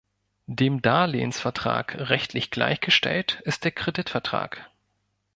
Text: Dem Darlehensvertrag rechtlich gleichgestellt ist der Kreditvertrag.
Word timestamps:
Dem 0.47 0.81
Darlehensvertrag 0.81 1.93
rechtlich 2.09 2.49
gleichgestellt 2.49 3.39
ist 3.45 3.65
der 3.65 3.71
Kreditvertrag. 3.71 4.67